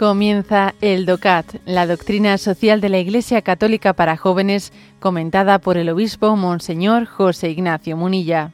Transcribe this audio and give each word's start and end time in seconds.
Comienza 0.00 0.74
el 0.80 1.04
DOCAT, 1.04 1.56
la 1.66 1.86
doctrina 1.86 2.38
social 2.38 2.80
de 2.80 2.88
la 2.88 2.98
Iglesia 3.00 3.42
Católica 3.42 3.92
para 3.92 4.16
jóvenes, 4.16 4.72
comentada 4.98 5.58
por 5.58 5.76
el 5.76 5.90
obispo 5.90 6.36
Monseñor 6.36 7.04
José 7.04 7.50
Ignacio 7.50 7.98
Munilla. 7.98 8.50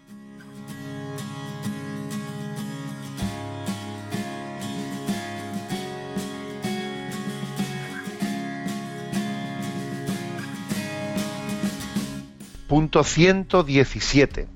Punto 12.67 13.05
117. 13.05 14.49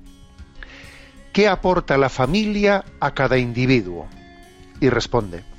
¿Qué 1.31 1.47
aporta 1.47 1.97
la 1.97 2.09
familia 2.09 2.83
a 2.99 3.13
cada 3.13 3.37
individuo? 3.37 4.07
Y 4.81 4.89
responde, 4.89 5.50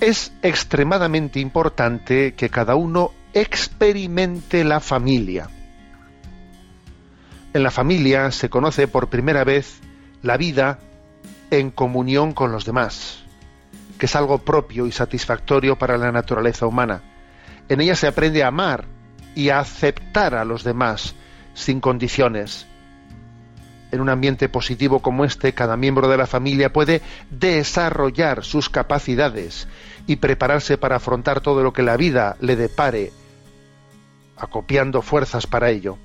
es 0.00 0.32
extremadamente 0.42 1.40
importante 1.40 2.34
que 2.34 2.50
cada 2.50 2.74
uno 2.74 3.12
experimente 3.32 4.64
la 4.64 4.80
familia. 4.80 5.48
En 7.52 7.62
la 7.62 7.70
familia 7.70 8.30
se 8.30 8.48
conoce 8.48 8.86
por 8.88 9.08
primera 9.08 9.44
vez 9.44 9.80
la 10.22 10.36
vida 10.36 10.78
en 11.50 11.70
comunión 11.70 12.32
con 12.32 12.52
los 12.52 12.64
demás, 12.64 13.24
que 13.98 14.06
es 14.06 14.14
algo 14.16 14.38
propio 14.38 14.86
y 14.86 14.92
satisfactorio 14.92 15.76
para 15.76 15.98
la 15.98 16.12
naturaleza 16.12 16.66
humana. 16.66 17.02
En 17.68 17.80
ella 17.80 17.96
se 17.96 18.06
aprende 18.06 18.44
a 18.44 18.48
amar 18.48 18.84
y 19.34 19.48
a 19.50 19.60
aceptar 19.60 20.34
a 20.34 20.44
los 20.44 20.62
demás 20.62 21.14
sin 21.54 21.80
condiciones. 21.80 22.66
En 23.90 24.00
un 24.00 24.10
ambiente 24.10 24.48
positivo 24.48 25.00
como 25.00 25.24
este, 25.24 25.54
cada 25.54 25.76
miembro 25.76 26.08
de 26.08 26.18
la 26.18 26.26
familia 26.26 26.72
puede 26.72 27.00
desarrollar 27.30 28.44
sus 28.44 28.68
capacidades 28.68 29.66
y 30.06 30.16
prepararse 30.16 30.76
para 30.76 30.96
afrontar 30.96 31.40
todo 31.40 31.62
lo 31.62 31.72
que 31.72 31.82
la 31.82 31.96
vida 31.96 32.36
le 32.40 32.56
depare, 32.56 33.12
acopiando 34.36 35.00
fuerzas 35.00 35.46
para 35.46 35.70
ello. 35.70 35.96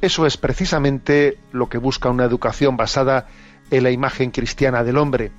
Eso 0.00 0.24
es 0.24 0.36
precisamente 0.36 1.38
lo 1.52 1.68
que 1.68 1.78
busca 1.78 2.10
una 2.10 2.24
educación 2.24 2.76
basada 2.76 3.26
en 3.70 3.82
la 3.82 3.90
imagen 3.90 4.30
cristiana 4.30 4.84
del 4.84 4.96
hombre. 4.96 5.32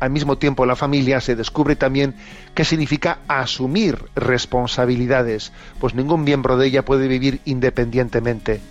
Al 0.00 0.10
mismo 0.10 0.38
tiempo, 0.38 0.64
la 0.64 0.76
familia 0.76 1.20
se 1.20 1.36
descubre 1.36 1.76
también 1.76 2.14
qué 2.54 2.64
significa 2.64 3.18
asumir 3.28 4.06
responsabilidades, 4.16 5.52
pues 5.78 5.94
ningún 5.94 6.24
miembro 6.24 6.56
de 6.56 6.68
ella 6.68 6.84
puede 6.84 7.06
vivir 7.06 7.42
independientemente 7.44 8.62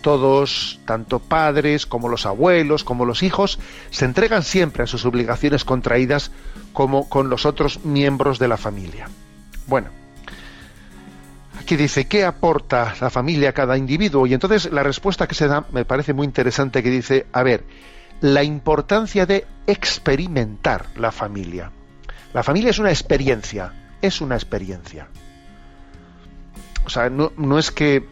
todos, 0.00 0.80
tanto 0.84 1.18
padres 1.18 1.86
como 1.86 2.08
los 2.08 2.26
abuelos, 2.26 2.84
como 2.84 3.04
los 3.04 3.22
hijos, 3.22 3.58
se 3.90 4.04
entregan 4.04 4.42
siempre 4.42 4.84
a 4.84 4.86
sus 4.86 5.04
obligaciones 5.04 5.64
contraídas 5.64 6.30
como 6.72 7.08
con 7.08 7.30
los 7.30 7.46
otros 7.46 7.84
miembros 7.84 8.38
de 8.38 8.48
la 8.48 8.56
familia. 8.56 9.08
Bueno, 9.66 9.88
aquí 11.58 11.76
dice, 11.76 12.06
¿qué 12.06 12.24
aporta 12.24 12.94
la 13.00 13.10
familia 13.10 13.50
a 13.50 13.52
cada 13.52 13.76
individuo? 13.76 14.26
Y 14.26 14.34
entonces 14.34 14.72
la 14.72 14.82
respuesta 14.82 15.26
que 15.26 15.34
se 15.34 15.48
da 15.48 15.64
me 15.72 15.84
parece 15.84 16.12
muy 16.12 16.26
interesante, 16.26 16.82
que 16.82 16.90
dice, 16.90 17.26
a 17.32 17.42
ver, 17.42 17.64
la 18.20 18.42
importancia 18.42 19.26
de 19.26 19.46
experimentar 19.66 20.86
la 20.96 21.12
familia. 21.12 21.70
La 22.32 22.42
familia 22.42 22.70
es 22.70 22.78
una 22.78 22.90
experiencia, 22.90 23.72
es 24.02 24.20
una 24.20 24.36
experiencia. 24.36 25.08
O 26.84 26.90
sea, 26.90 27.10
no, 27.10 27.32
no 27.36 27.58
es 27.58 27.70
que 27.70 28.04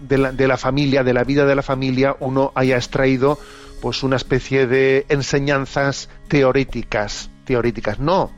de 0.00 0.18
la, 0.18 0.32
de 0.32 0.48
la, 0.48 0.56
familia, 0.56 1.04
de 1.04 1.12
la 1.12 1.24
vida 1.24 1.46
de 1.46 1.54
la 1.54 1.62
familia, 1.62 2.16
uno 2.20 2.52
haya 2.54 2.76
extraído 2.76 3.38
pues 3.80 4.02
una 4.02 4.16
especie 4.16 4.66
de 4.66 5.06
enseñanzas 5.08 6.08
teóricas, 6.28 7.30
teóricas. 7.44 7.98
No, 7.98 8.30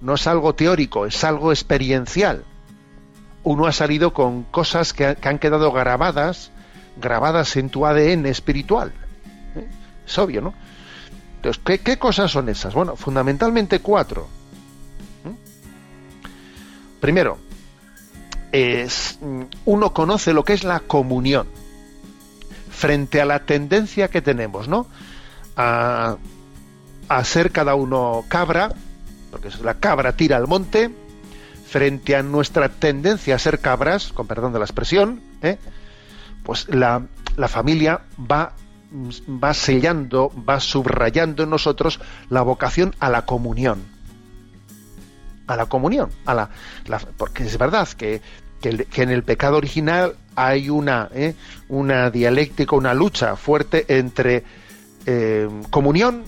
no 0.00 0.14
es 0.14 0.26
algo 0.26 0.54
teórico, 0.54 1.06
es 1.06 1.24
algo 1.24 1.52
experiencial. 1.52 2.44
Uno 3.42 3.66
ha 3.66 3.72
salido 3.72 4.12
con 4.12 4.42
cosas 4.44 4.92
que, 4.92 5.16
que 5.16 5.28
han 5.28 5.38
quedado 5.38 5.72
grabadas, 5.72 6.50
grabadas 6.96 7.56
en 7.56 7.70
tu 7.70 7.86
ADN 7.86 8.26
espiritual. 8.26 8.92
¿Eh? 9.54 9.66
Es 10.06 10.18
obvio, 10.18 10.40
¿no? 10.40 10.54
Entonces, 11.36 11.62
¿qué, 11.64 11.78
¿qué, 11.78 11.98
cosas 11.98 12.30
son 12.30 12.48
esas? 12.48 12.74
Bueno, 12.74 12.96
fundamentalmente 12.96 13.80
cuatro. 13.80 14.28
¿Eh? 15.24 15.34
Primero, 17.00 17.38
uno 19.64 19.92
conoce 19.92 20.32
lo 20.32 20.44
que 20.44 20.52
es 20.52 20.64
la 20.64 20.80
comunión 20.80 21.48
frente 22.70 23.20
a 23.20 23.24
la 23.24 23.40
tendencia 23.40 24.08
que 24.08 24.22
tenemos, 24.22 24.68
¿no? 24.68 24.86
A, 25.56 26.16
a 27.08 27.24
ser 27.24 27.50
cada 27.52 27.74
uno 27.74 28.24
cabra, 28.28 28.72
porque 29.30 29.48
la 29.62 29.74
cabra 29.74 30.12
tira 30.16 30.36
al 30.36 30.46
monte, 30.46 30.90
frente 31.66 32.16
a 32.16 32.22
nuestra 32.22 32.68
tendencia 32.68 33.34
a 33.34 33.38
ser 33.38 33.60
cabras, 33.60 34.12
con 34.12 34.26
perdón 34.26 34.52
de 34.52 34.58
la 34.58 34.64
expresión, 34.64 35.20
¿eh? 35.42 35.58
pues 36.42 36.68
la, 36.68 37.02
la 37.36 37.48
familia 37.48 38.02
va, 38.30 38.52
va 39.42 39.54
sellando, 39.54 40.30
va 40.48 40.60
subrayando 40.60 41.42
en 41.42 41.50
nosotros 41.50 42.00
la 42.28 42.42
vocación 42.42 42.94
a 43.00 43.10
la 43.10 43.26
comunión 43.26 43.96
a 45.46 45.56
la 45.56 45.66
comunión, 45.66 46.10
a 46.24 46.34
la, 46.34 46.50
porque 47.16 47.44
es 47.44 47.56
verdad 47.56 47.88
que, 47.88 48.20
que, 48.60 49.02
en 49.02 49.10
el 49.10 49.22
pecado 49.22 49.56
original 49.56 50.16
hay 50.34 50.70
una, 50.70 51.08
¿eh? 51.14 51.34
una 51.68 52.10
dialéctica, 52.10 52.76
una 52.76 52.94
lucha 52.94 53.36
fuerte 53.36 53.84
entre 53.88 54.44
eh, 55.06 55.48
comunión 55.70 56.24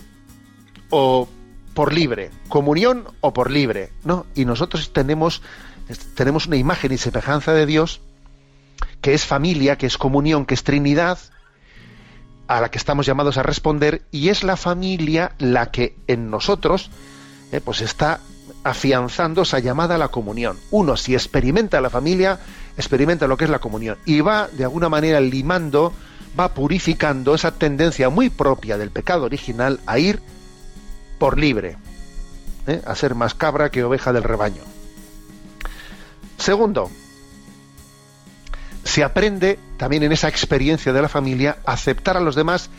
o 0.90 1.28
por 1.74 1.92
libre, 1.92 2.30
comunión 2.48 3.04
o 3.20 3.32
por 3.32 3.50
libre, 3.50 3.90
¿no? 4.04 4.26
Y 4.34 4.44
nosotros 4.44 4.92
tenemos, 4.92 5.42
tenemos 6.14 6.46
una 6.46 6.56
imagen 6.56 6.92
y 6.92 6.98
semejanza 6.98 7.52
de 7.52 7.66
Dios 7.66 8.00
que 9.00 9.14
es 9.14 9.24
familia, 9.24 9.76
que 9.76 9.86
es 9.86 9.98
comunión, 9.98 10.44
que 10.44 10.54
es 10.54 10.64
Trinidad, 10.64 11.18
a 12.48 12.60
la 12.60 12.70
que 12.70 12.78
estamos 12.78 13.06
llamados 13.06 13.36
a 13.36 13.42
responder, 13.42 14.02
y 14.10 14.30
es 14.30 14.42
la 14.42 14.56
familia 14.56 15.32
la 15.38 15.70
que 15.70 15.96
en 16.06 16.30
nosotros 16.30 16.90
eh, 17.52 17.60
pues 17.60 17.80
está 17.80 18.20
afianzando 18.64 19.42
esa 19.42 19.58
llamada 19.58 19.94
a 19.94 19.98
la 19.98 20.08
comunión. 20.08 20.58
Uno, 20.70 20.96
si 20.96 21.14
experimenta 21.14 21.80
la 21.80 21.90
familia, 21.90 22.38
experimenta 22.76 23.26
lo 23.26 23.36
que 23.36 23.44
es 23.44 23.50
la 23.50 23.58
comunión 23.58 23.98
y 24.04 24.20
va 24.20 24.48
de 24.48 24.64
alguna 24.64 24.88
manera 24.88 25.20
limando, 25.20 25.92
va 26.38 26.54
purificando 26.54 27.34
esa 27.34 27.52
tendencia 27.52 28.10
muy 28.10 28.30
propia 28.30 28.78
del 28.78 28.90
pecado 28.90 29.24
original 29.24 29.80
a 29.86 29.98
ir 29.98 30.20
por 31.18 31.38
libre, 31.38 31.76
¿eh? 32.66 32.82
a 32.86 32.94
ser 32.94 33.14
más 33.14 33.34
cabra 33.34 33.70
que 33.70 33.84
oveja 33.84 34.12
del 34.12 34.22
rebaño. 34.22 34.62
Segundo, 36.38 36.90
se 38.84 39.02
aprende 39.02 39.58
también 39.76 40.02
en 40.04 40.12
esa 40.12 40.28
experiencia 40.28 40.92
de 40.92 41.02
la 41.02 41.08
familia 41.08 41.58
a 41.66 41.72
aceptar 41.72 42.16
a 42.16 42.20
los 42.20 42.36
demás 42.36 42.70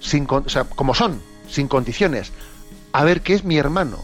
sin, 0.00 0.26
como 0.26 0.94
son, 0.94 1.20
sin 1.48 1.68
condiciones. 1.68 2.32
A 2.92 3.04
ver 3.04 3.22
qué 3.22 3.34
es 3.34 3.44
mi 3.44 3.56
hermano, 3.56 3.98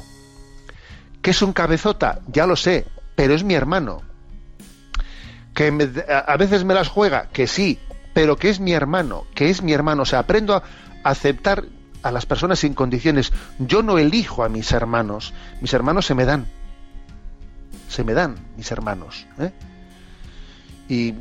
¿Que 1.23 1.31
es 1.31 1.41
un 1.41 1.53
cabezota? 1.53 2.21
Ya 2.27 2.47
lo 2.47 2.57
sé, 2.57 2.87
pero 3.15 3.35
es 3.35 3.45
mi 3.45 3.55
hermano. 3.55 4.03
Que 5.55 5.71
me, 5.71 5.89
a 6.09 6.37
veces 6.37 6.65
me 6.65 6.75
las 6.75 6.89
juega, 6.89 7.29
que 7.33 7.47
sí, 7.47 7.79
pero 8.13 8.37
que 8.37 8.51
es 8.51 8.61
mi 8.61 8.73
hermano, 8.73 9.25
que 9.35 9.49
es 9.49 9.63
mi 9.63 9.73
hermano. 9.73 10.03
O 10.03 10.07
sea, 10.07 10.21
aprendo 10.21 10.55
a 10.55 10.63
aceptar 11.05 11.65
a 12.03 12.11
las 12.11 12.27
personas 12.27 12.59
sin 12.59 12.75
condiciones. 12.75 13.33
Yo 13.59 13.83
no 13.83 13.99
elijo 13.99 14.45
a 14.45 14.49
mis 14.49 14.73
hermanos, 14.73 15.33
mis 15.61 15.73
hermanos 15.73 16.07
se 16.07 16.15
me 16.15 16.25
dan. 16.25 16.47
Se 17.89 18.05
me 18.05 18.15
dan 18.15 18.37
mis 18.57 18.71
hermanos. 18.73 19.27
¿eh? 19.39 19.53
Y, 20.89 21.15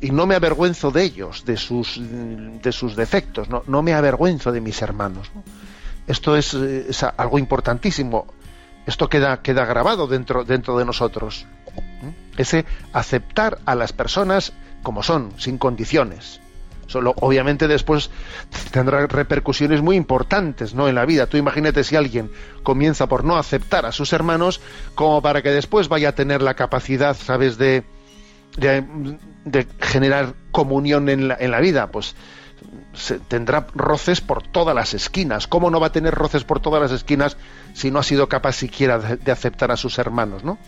y, 0.00 0.10
no 0.10 0.26
me 0.26 0.34
avergüenzo 0.36 0.90
de 0.90 1.02
ellos, 1.02 1.44
de 1.44 1.56
sus, 1.56 2.00
de 2.00 2.72
sus 2.72 2.96
defectos, 2.96 3.48
no, 3.48 3.62
no 3.66 3.82
me 3.82 3.92
avergüenzo 3.92 4.52
de 4.52 4.60
mis 4.60 4.80
hermanos. 4.80 5.30
¿no? 5.34 5.42
Esto 6.06 6.36
es, 6.36 6.54
es, 6.54 7.02
algo 7.02 7.38
importantísimo. 7.38 8.26
Esto 8.88 9.10
queda, 9.10 9.42
queda 9.42 9.66
grabado 9.66 10.06
dentro, 10.06 10.44
dentro 10.44 10.78
de 10.78 10.86
nosotros. 10.86 11.44
Ese 12.38 12.64
aceptar 12.94 13.58
a 13.66 13.74
las 13.74 13.92
personas 13.92 14.54
como 14.82 15.02
son, 15.02 15.34
sin 15.36 15.58
condiciones. 15.58 16.40
Solo, 16.86 17.14
obviamente 17.20 17.68
después 17.68 18.08
tendrá 18.70 19.06
repercusiones 19.06 19.82
muy 19.82 19.96
importantes 19.96 20.72
¿no? 20.72 20.88
en 20.88 20.94
la 20.94 21.04
vida. 21.04 21.26
Tú 21.26 21.36
imagínate 21.36 21.84
si 21.84 21.96
alguien 21.96 22.30
comienza 22.62 23.06
por 23.08 23.24
no 23.24 23.36
aceptar 23.36 23.84
a 23.84 23.92
sus 23.92 24.14
hermanos, 24.14 24.62
como 24.94 25.20
para 25.20 25.42
que 25.42 25.50
después 25.50 25.88
vaya 25.88 26.08
a 26.08 26.14
tener 26.14 26.40
la 26.40 26.54
capacidad, 26.54 27.14
¿sabes?, 27.14 27.58
de, 27.58 27.84
de, 28.56 28.86
de 29.44 29.66
generar 29.80 30.32
comunión 30.50 31.10
en 31.10 31.28
la, 31.28 31.36
en 31.38 31.50
la 31.50 31.60
vida. 31.60 31.90
Pues 31.90 32.16
tendrá 33.28 33.66
roces 33.74 34.20
por 34.20 34.42
todas 34.42 34.74
las 34.74 34.94
esquinas. 34.94 35.46
¿Cómo 35.46 35.70
no 35.70 35.80
va 35.80 35.88
a 35.88 35.92
tener 35.92 36.14
roces 36.14 36.44
por 36.44 36.60
todas 36.60 36.80
las 36.80 36.92
esquinas 36.92 37.36
si 37.74 37.90
no 37.90 37.98
ha 37.98 38.02
sido 38.02 38.28
capaz 38.28 38.52
siquiera 38.54 38.98
de, 38.98 39.16
de 39.16 39.32
aceptar 39.32 39.70
a 39.70 39.76
sus 39.76 39.98
hermanos, 39.98 40.44
¿no? 40.44 40.58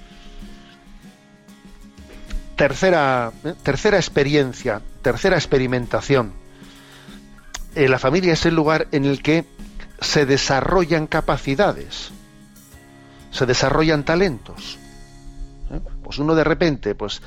Tercera, 2.56 3.32
eh, 3.44 3.54
tercera 3.62 3.96
experiencia, 3.96 4.82
tercera 5.02 5.36
experimentación. 5.36 6.32
Eh, 7.74 7.88
la 7.88 7.98
familia 7.98 8.32
es 8.32 8.44
el 8.46 8.54
lugar 8.54 8.88
en 8.92 9.04
el 9.04 9.22
que 9.22 9.46
se 10.00 10.26
desarrollan 10.26 11.06
capacidades. 11.06 12.10
se 13.30 13.46
desarrollan 13.46 14.04
talentos. 14.04 14.78
¿Eh? 15.70 15.80
Pues 16.02 16.18
uno 16.18 16.34
de 16.34 16.44
repente, 16.44 16.94
pues 16.94 17.22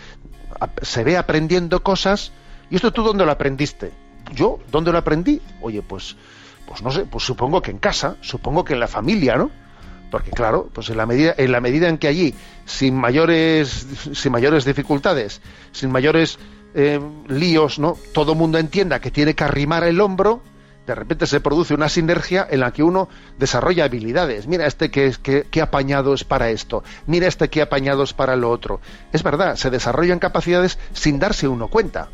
se 0.82 1.04
ve 1.04 1.18
aprendiendo 1.18 1.82
cosas. 1.82 2.32
¿Y 2.70 2.76
esto 2.76 2.92
tú 2.92 3.04
dónde 3.04 3.26
lo 3.26 3.32
aprendiste? 3.32 3.92
¿Yo? 4.34 4.60
¿Dónde 4.72 4.92
lo 4.92 4.98
aprendí? 4.98 5.42
Oye, 5.62 5.82
pues, 5.82 6.16
pues 6.68 6.82
no 6.82 6.92
sé, 6.92 7.06
pues 7.06 7.24
supongo 7.24 7.62
que 7.62 7.72
en 7.72 7.78
casa, 7.78 8.18
supongo 8.22 8.64
que 8.64 8.74
en 8.74 8.80
la 8.80 8.88
familia, 8.88 9.36
¿no? 9.36 9.52
Porque 10.12 10.32
claro, 10.32 10.70
pues 10.72 10.90
en 10.90 10.98
la 10.98 11.06
medida, 11.06 11.34
en 11.38 11.52
la 11.52 11.60
medida 11.60 11.90
en 11.90 11.98
que 11.98 12.08
allí, 12.08 12.36
sin 12.66 12.96
mayores, 12.96 13.88
sin 14.14 14.32
mayores 14.32 14.64
dificultades, 14.64 15.42
sin 15.72 15.92
mayores 15.92 16.38
eh, 16.76 17.00
líos, 17.28 17.80
¿no? 17.80 17.98
Todo 18.14 18.36
mundo 18.36 18.60
entienda 18.60 19.00
que 19.00 19.10
tiene 19.10 19.34
que 19.34 19.44
arrimar 19.44 19.84
el 19.84 20.00
hombro, 20.02 20.44
de 20.86 20.96
repente 20.96 21.26
se 21.26 21.40
produce 21.40 21.74
una 21.74 21.90
sinergia 21.90 22.46
en 22.50 22.60
la 22.60 22.72
que 22.72 22.84
uno 22.84 23.10
desarrolla 23.40 23.86
habilidades. 23.86 24.48
Mira 24.48 24.68
este 24.68 24.92
que, 24.92 25.14
que, 25.22 25.44
que 25.50 25.62
apañado 25.62 26.14
es 26.14 26.24
para 26.24 26.50
esto, 26.50 26.84
mira 27.08 27.28
este 27.28 27.50
que 27.50 27.62
apañado 27.62 28.04
es 28.04 28.14
para 28.14 28.36
lo 28.36 28.50
otro. 28.50 28.82
Es 29.14 29.24
verdad, 29.24 29.56
se 29.56 29.70
desarrollan 29.70 30.20
capacidades 30.20 30.78
sin 30.94 31.20
darse 31.20 31.48
uno 31.48 31.70
cuenta. 31.70 32.10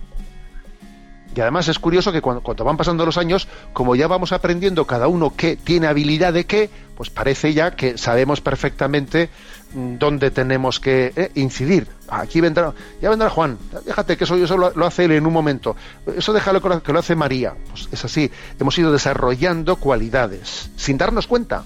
Y 1.36 1.42
además 1.42 1.68
es 1.68 1.78
curioso 1.78 2.12
que 2.12 2.22
cuando, 2.22 2.42
van 2.64 2.78
pasando 2.78 3.06
los 3.06 3.18
años, 3.18 3.48
como 3.72 3.96
ya 3.96 4.08
vamos 4.08 4.32
aprendiendo 4.32 4.86
cada 4.86 5.08
uno 5.08 5.34
qué 5.36 5.56
tiene 5.56 5.88
habilidad 5.88 6.34
de 6.34 6.46
qué, 6.46 6.70
pues 6.96 7.10
parece 7.10 7.54
ya 7.54 7.76
que 7.76 7.98
sabemos 7.98 8.42
perfectamente 8.42 9.30
mm, 9.74 9.98
dónde 9.98 10.32
tenemos 10.32 10.80
que 10.80 11.14
eh, 11.16 11.32
incidir. 11.36 11.88
Aquí 12.10 12.42
vendrá, 12.42 12.74
ya 13.02 13.10
vendrá 13.10 13.30
Juan, 13.30 13.58
déjate 13.86 14.18
que 14.18 14.24
eso, 14.24 14.36
eso 14.36 14.58
lo, 14.58 14.86
hace 14.86 15.06
él 15.06 15.12
en 15.12 15.26
un 15.26 15.34
momento. 15.34 15.76
Eso 16.18 16.34
déjalo 16.34 16.62
que 16.82 16.94
lo 16.94 17.00
hace 17.00 17.16
María. 17.16 17.56
Pues 17.70 17.88
es 17.92 18.04
así, 18.04 18.32
hemos 18.60 18.78
ido 18.78 18.92
desarrollando 18.92 19.76
cualidades 19.76 20.72
sin 20.76 20.98
darnos 20.98 21.28
cuenta. 21.28 21.64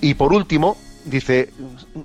Y 0.00 0.14
por 0.14 0.32
último, 0.32 0.76
dice, 1.04 1.50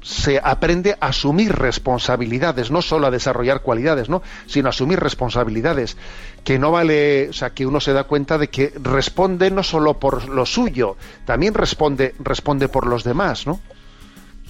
se 0.02 0.40
aprende 0.44 0.96
a 1.00 1.08
asumir 1.08 1.54
responsabilidades, 1.54 2.72
no 2.72 2.82
solo 2.82 3.08
a 3.08 3.12
desarrollar 3.12 3.62
cualidades, 3.62 4.10
¿no? 4.10 4.22
sino 4.46 4.68
a 4.68 4.70
asumir 4.70 5.00
responsabilidades. 5.00 5.98
Que 6.44 6.60
no 6.60 6.72
vale, 6.72 7.30
o 7.30 7.34
sea, 7.34 7.52
que 7.52 7.66
uno 7.66 7.80
se 7.80 7.94
da 7.94 8.06
cuenta 8.06 8.38
de 8.38 8.50
que 8.50 8.74
responde 8.82 9.52
no 9.52 9.64
solo 9.64 10.00
por 10.00 10.28
lo 10.30 10.46
suyo, 10.46 10.98
también 11.26 11.54
responde, 11.54 12.16
responde 12.20 12.68
por 12.68 12.88
los 12.88 13.04
demás, 13.04 13.48
¿no? 13.48 13.60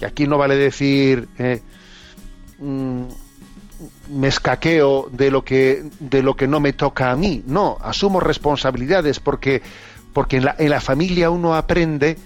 Y 0.00 0.04
aquí 0.04 0.26
no 0.26 0.38
vale 0.38 0.56
decir 0.56 1.28
eh, 1.38 1.62
mm, 2.58 3.04
me 4.10 4.28
escaqueo 4.28 5.08
de 5.10 5.30
lo 5.30 5.44
que 5.44 5.84
de 6.00 6.22
lo 6.22 6.34
que 6.34 6.48
no 6.48 6.58
me 6.58 6.72
toca 6.72 7.12
a 7.12 7.16
mí. 7.16 7.44
No, 7.46 7.78
asumo 7.80 8.18
responsabilidades 8.18 9.20
porque, 9.20 9.62
porque 10.12 10.38
en 10.38 10.46
la, 10.46 10.56
en 10.58 10.70
la 10.70 10.80
familia 10.80 11.30
uno 11.30 11.54
aprende 11.54 12.16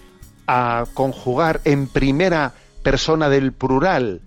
a 0.48 0.86
conjugar 0.94 1.60
en 1.64 1.86
primera 1.86 2.54
persona 2.82 3.28
del 3.28 3.52
plural. 3.52 4.22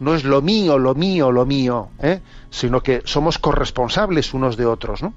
No 0.00 0.14
es 0.14 0.24
lo 0.24 0.42
mío, 0.42 0.76
lo 0.76 0.96
mío, 0.96 1.30
lo 1.30 1.46
mío, 1.46 1.90
¿eh? 2.00 2.20
sino 2.50 2.82
que 2.82 3.02
somos 3.04 3.38
corresponsables 3.38 4.34
unos 4.34 4.56
de 4.56 4.66
otros, 4.66 5.02
¿no? 5.02 5.14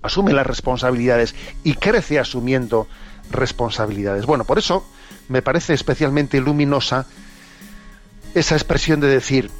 Asume 0.00 0.32
las 0.32 0.46
responsabilidades 0.46 1.34
y 1.62 1.74
crece 1.74 2.18
asumiendo 2.18 2.88
responsabilidades. 3.30 4.24
Bueno, 4.24 4.44
por 4.44 4.58
eso 4.58 4.86
me 5.28 5.42
parece 5.42 5.74
especialmente 5.74 6.40
luminosa 6.40 7.06
esa 8.34 8.54
expresión 8.54 9.00
de 9.00 9.08
decir, 9.08 9.50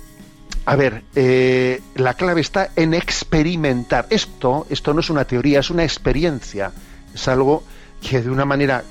a 0.65 0.77
ver, 0.77 1.05
eh, 1.15 1.83
la 1.95 2.15
clave 2.15 2.41
está 2.41 2.71
en 2.77 2.95
experimentar. 2.95 4.07
Esto, 4.09 4.67
esto 4.71 4.95
no 4.95 5.01
es 5.01 5.11
una 5.11 5.27
teoría, 5.27 5.61
es 5.61 5.71
una 5.71 5.85
experiencia. 5.85 6.73
Es 7.15 7.29
algo 7.29 7.65
que 8.01 8.23
de 8.23 8.31
una 8.31 8.45
manera 8.45 8.85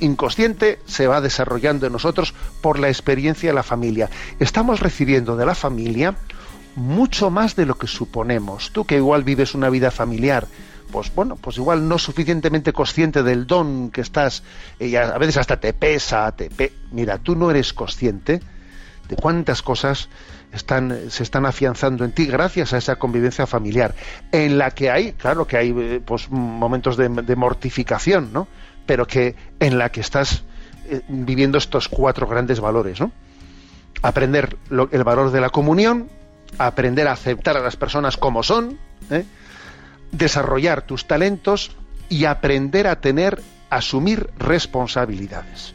inconsciente 0.00 0.80
se 0.86 1.06
va 1.06 1.20
desarrollando 1.20 1.86
en 1.86 1.92
nosotros 1.92 2.34
por 2.60 2.78
la 2.78 2.88
experiencia 2.88 3.50
de 3.50 3.54
la 3.54 3.62
familia. 3.62 4.08
Estamos 4.38 4.80
recibiendo 4.80 5.36
de 5.36 5.46
la 5.46 5.54
familia 5.54 6.16
mucho 6.76 7.30
más 7.30 7.56
de 7.56 7.66
lo 7.66 7.76
que 7.76 7.86
suponemos. 7.86 8.70
Tú 8.72 8.84
que 8.84 8.96
igual 8.96 9.24
vives 9.24 9.54
una 9.54 9.70
vida 9.70 9.90
familiar, 9.90 10.46
pues 10.90 11.14
bueno, 11.14 11.36
pues 11.36 11.56
igual 11.56 11.88
no 11.88 11.98
suficientemente 11.98 12.72
consciente 12.72 13.22
del 13.22 13.46
don 13.46 13.90
que 13.90 14.00
estás, 14.00 14.42
y 14.78 14.96
a 14.96 15.16
veces 15.18 15.36
hasta 15.36 15.58
te 15.58 15.72
pesa, 15.72 16.30
te 16.32 16.50
mira, 16.90 17.18
tú 17.18 17.36
no 17.36 17.50
eres 17.50 17.72
consciente 17.72 18.40
de 19.08 19.16
cuántas 19.16 19.62
cosas 19.62 20.08
están, 20.52 21.10
se 21.10 21.22
están 21.22 21.46
afianzando 21.46 22.04
en 22.04 22.12
ti 22.12 22.26
gracias 22.26 22.72
a 22.72 22.78
esa 22.78 22.96
convivencia 22.96 23.46
familiar, 23.46 23.94
en 24.32 24.58
la 24.58 24.70
que 24.72 24.90
hay, 24.90 25.12
claro 25.12 25.46
que 25.46 25.56
hay 25.56 25.74
eh, 25.76 26.00
pues, 26.04 26.30
momentos 26.30 26.96
de, 26.96 27.08
mortificación, 27.36 28.32
¿no? 28.32 28.48
pero 28.86 29.06
que 29.06 29.36
en 29.60 29.78
la 29.78 29.90
que 29.90 30.00
estás 30.00 30.44
eh, 30.88 31.02
viviendo 31.08 31.58
estos 31.58 31.88
cuatro 31.88 32.26
grandes 32.26 32.60
valores, 32.60 33.00
¿no? 33.00 33.12
Aprender 34.02 34.56
el 34.70 35.04
valor 35.04 35.30
de 35.30 35.40
la 35.40 35.50
comunión, 35.50 36.08
aprender 36.58 37.06
a 37.06 37.12
aceptar 37.12 37.56
a 37.56 37.60
las 37.60 37.76
personas 37.76 38.16
como 38.16 38.42
son, 38.42 38.78
¿eh? 39.10 39.24
desarrollar 40.10 40.82
tus 40.82 41.06
talentos 41.06 41.76
y 42.08 42.24
aprender 42.24 42.86
a 42.86 43.00
tener, 43.00 43.42
asumir 43.68 44.30
responsabilidades. 44.38 45.74